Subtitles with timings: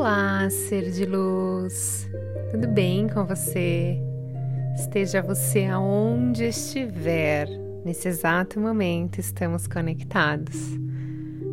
[0.00, 2.08] Olá, ser de luz,
[2.50, 4.00] tudo bem com você?
[4.74, 7.46] Esteja você aonde estiver,
[7.84, 10.56] nesse exato momento estamos conectados.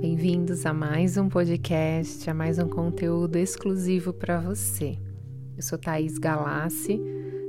[0.00, 4.96] Bem-vindos a mais um podcast, a mais um conteúdo exclusivo para você.
[5.56, 7.02] Eu sou Thaís Galassi.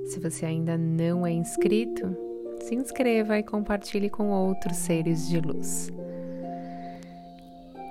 [0.06, 2.18] Se você ainda não é inscrito,
[2.62, 5.92] se inscreva e compartilhe com outros seres de luz.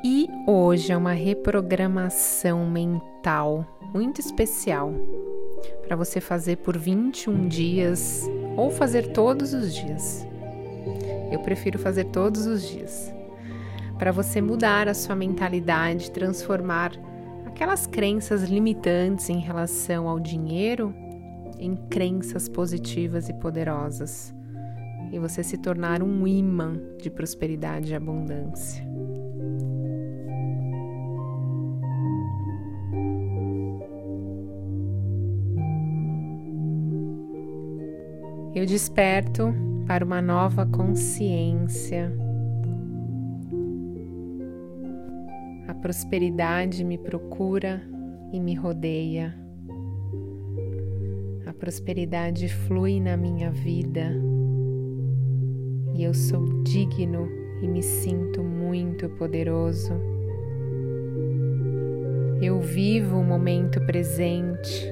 [0.04, 4.92] E hoje é uma reprogramação mental muito especial
[5.82, 10.24] para você fazer por 21 dias ou fazer todos os dias.
[11.32, 13.12] Eu prefiro fazer todos os dias.
[13.98, 16.92] Para você mudar a sua mentalidade, transformar
[17.44, 20.94] aquelas crenças limitantes em relação ao dinheiro
[21.58, 24.32] em crenças positivas e poderosas
[25.10, 28.86] e você se tornar um imã de prosperidade e abundância.
[38.58, 39.54] Eu desperto
[39.86, 42.12] para uma nova consciência.
[45.68, 47.80] A prosperidade me procura
[48.32, 49.32] e me rodeia.
[51.46, 54.10] A prosperidade flui na minha vida
[55.94, 57.28] e eu sou digno
[57.62, 59.92] e me sinto muito poderoso.
[62.42, 64.84] Eu vivo o momento presente.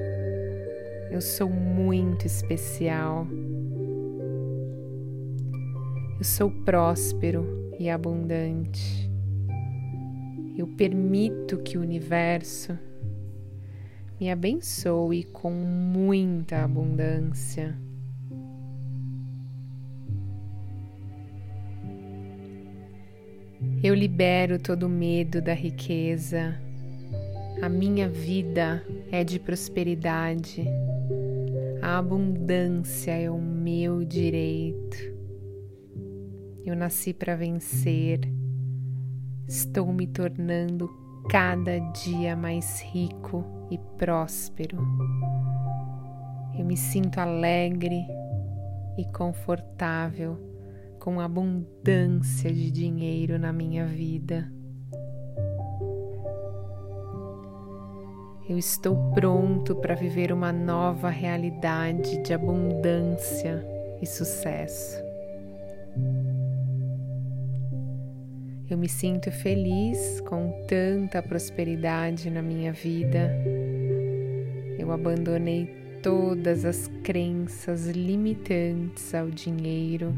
[1.11, 3.27] Eu sou muito especial.
[6.17, 7.45] Eu sou próspero
[7.79, 9.07] e abundante.
[10.57, 12.75] Eu permito que o universo
[14.19, 17.77] me abençoe com muita abundância.
[23.83, 26.59] Eu libero todo medo da riqueza.
[27.61, 30.65] A minha vida é de prosperidade.
[31.79, 35.16] A abundância é o meu direito.
[36.67, 38.19] Eu nasci para vencer.
[39.47, 40.89] Estou me tornando
[41.29, 44.77] cada dia mais rico e próspero.
[46.59, 48.05] Eu me sinto alegre
[48.97, 50.37] e confortável
[50.99, 54.51] com abundância de dinheiro na minha vida.
[58.49, 63.65] Eu estou pronto para viver uma nova realidade de abundância
[64.01, 65.06] e sucesso.
[68.69, 73.31] Eu me sinto feliz com tanta prosperidade na minha vida.
[74.77, 75.67] Eu abandonei
[76.03, 80.13] todas as crenças limitantes ao dinheiro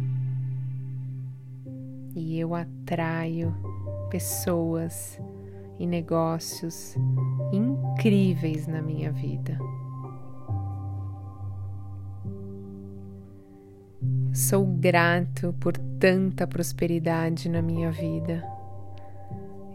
[2.15, 3.55] e eu atraio
[4.09, 5.19] pessoas
[5.77, 6.95] e negócios
[7.53, 9.59] incríveis na minha vida.
[14.33, 18.43] Sou grato por tanta prosperidade na minha vida.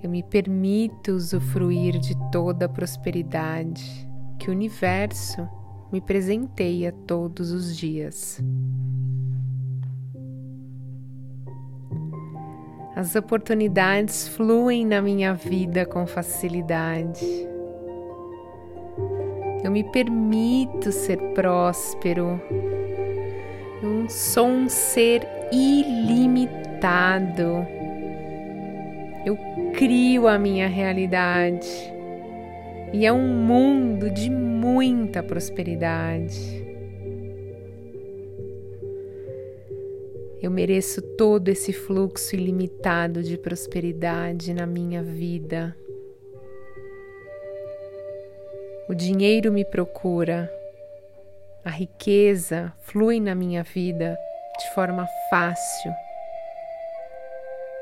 [0.00, 5.48] Eu me permito usufruir de toda a prosperidade que o universo
[5.90, 8.40] me presenteia todos os dias.
[12.94, 17.26] As oportunidades fluem na minha vida com facilidade.
[19.64, 22.40] Eu me permito ser próspero
[23.82, 26.84] eu sou um ser ilimitado.
[29.24, 29.38] Eu
[29.72, 31.68] crio a minha realidade
[32.92, 36.64] e é um mundo de muita prosperidade.
[40.40, 45.74] Eu mereço todo esse fluxo ilimitado de prosperidade na minha vida.
[48.86, 50.50] O dinheiro me procura
[51.64, 54.18] a riqueza flui na minha vida
[54.58, 55.92] de forma fácil.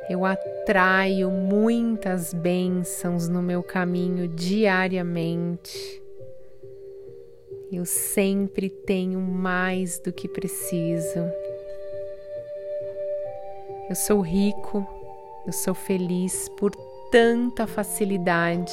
[0.08, 6.00] Eu atraio muitas bênçãos no meu caminho diariamente.
[7.72, 11.18] Eu sempre tenho mais do que preciso.
[13.88, 14.86] Eu sou rico,
[15.46, 16.70] eu sou feliz por
[17.10, 18.72] tanta facilidade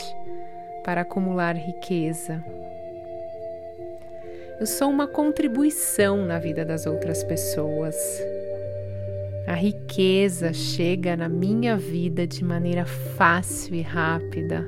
[0.84, 2.44] para acumular riqueza.
[4.60, 7.96] Eu sou uma contribuição na vida das outras pessoas.
[9.48, 14.68] A riqueza chega na minha vida de maneira fácil e rápida.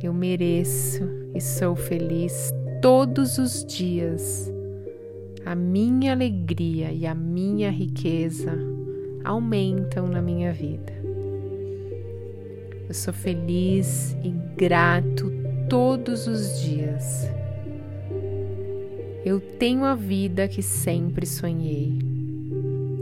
[0.00, 1.02] Eu mereço
[1.34, 4.48] e sou feliz todos os dias.
[5.44, 8.56] A minha alegria e a minha riqueza
[9.24, 10.92] aumentam na minha vida.
[12.88, 15.32] Eu sou feliz e grato
[15.68, 17.37] todos os dias.
[19.24, 21.98] Eu tenho a vida que sempre sonhei.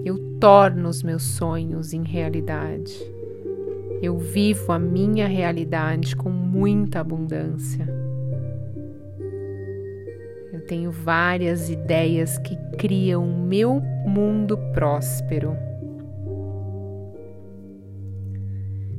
[0.05, 2.95] Eu torno os meus sonhos em realidade.
[4.01, 7.87] Eu vivo a minha realidade com muita abundância.
[10.53, 15.55] Eu tenho várias ideias que criam o meu mundo próspero.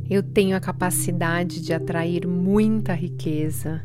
[0.08, 3.82] Eu tenho a capacidade de atrair muita riqueza.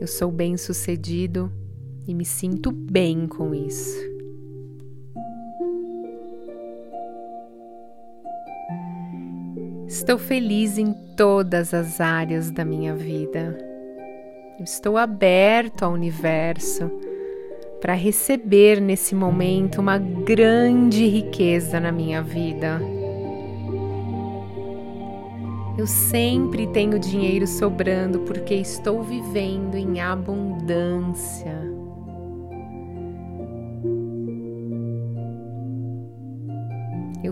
[0.00, 1.52] Eu sou bem-sucedido
[2.06, 4.12] e me sinto bem com isso.
[9.86, 13.56] Estou feliz em todas as áreas da minha vida.
[14.58, 16.90] Estou aberto ao universo
[17.80, 22.80] para receber nesse momento uma grande riqueza na minha vida.
[25.76, 31.71] Eu sempre tenho dinheiro sobrando porque estou vivendo em abundância.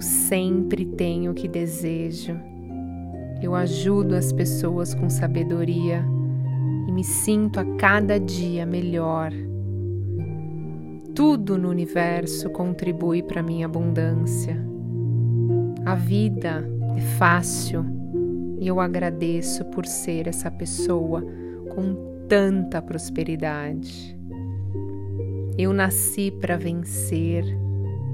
[0.00, 2.34] Eu sempre tenho o que desejo.
[3.42, 6.02] Eu ajudo as pessoas com sabedoria
[6.88, 9.30] e me sinto a cada dia melhor.
[11.14, 14.56] Tudo no universo contribui para minha abundância.
[15.84, 17.84] A vida é fácil
[18.58, 21.22] e eu agradeço por ser essa pessoa
[21.74, 24.16] com tanta prosperidade.
[25.58, 27.44] Eu nasci para vencer,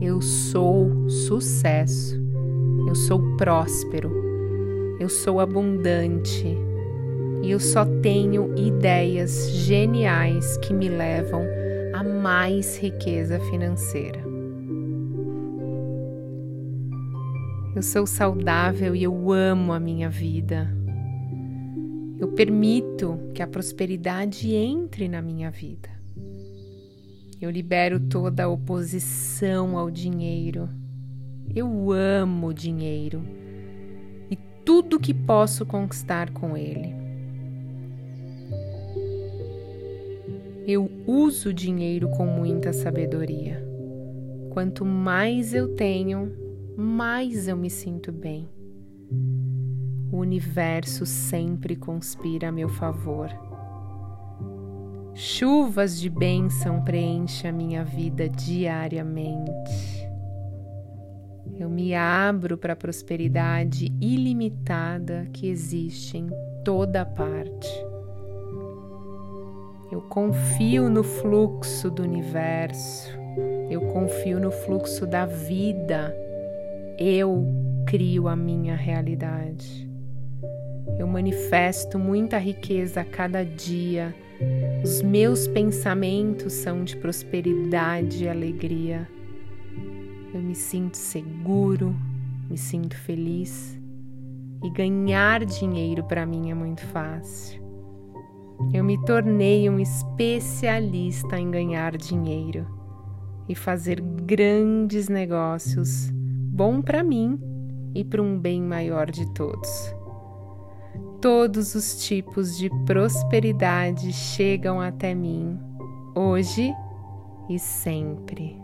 [0.00, 2.20] eu sou sucesso,
[2.87, 4.10] eu sou próspero,
[5.00, 6.56] eu sou abundante
[7.43, 11.43] e eu só tenho ideias geniais que me levam
[11.94, 14.20] a mais riqueza financeira.
[17.75, 20.75] Eu sou saudável e eu amo a minha vida.
[22.19, 25.95] Eu permito que a prosperidade entre na minha vida.
[27.38, 30.70] Eu libero toda a oposição ao dinheiro.
[31.54, 33.22] Eu amo o dinheiro
[34.30, 36.94] e tudo que posso conquistar com ele.
[40.66, 43.62] Eu uso o dinheiro com muita sabedoria.
[44.50, 46.32] Quanto mais eu tenho,
[46.76, 48.48] mais eu me sinto bem.
[50.10, 53.45] O universo sempre conspira a meu favor.
[55.16, 60.06] Chuvas de bênção preenchem a minha vida diariamente.
[61.58, 66.28] Eu me abro para a prosperidade ilimitada que existe em
[66.64, 67.68] toda parte.
[69.90, 73.10] Eu confio no fluxo do universo,
[73.70, 76.14] eu confio no fluxo da vida
[76.98, 77.46] eu
[77.86, 79.85] crio a minha realidade.
[80.98, 84.14] Eu manifesto muita riqueza a cada dia.
[84.82, 89.08] Os meus pensamentos são de prosperidade e alegria.
[90.32, 91.94] Eu me sinto seguro,
[92.48, 93.78] me sinto feliz.
[94.64, 97.62] E ganhar dinheiro para mim é muito fácil.
[98.72, 102.66] Eu me tornei um especialista em ganhar dinheiro
[103.49, 107.38] e fazer grandes negócios bom para mim
[107.94, 109.94] e para um bem maior de todos.
[111.20, 115.58] Todos os tipos de prosperidade chegam até mim,
[116.14, 116.73] hoje
[117.49, 118.56] e sempre.